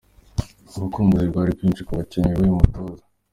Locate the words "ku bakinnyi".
1.87-2.31